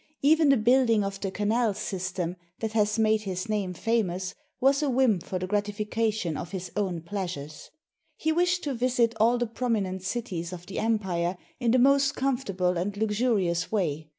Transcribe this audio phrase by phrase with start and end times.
[0.23, 4.89] Even the building of the canal system that has made his name famous was a
[4.89, 7.69] whim for the gratification of his own pleasures.
[8.15, 12.79] He wished to visit all the prominent cities of the empire in the most comfortable
[12.79, 14.09] and luxurious way.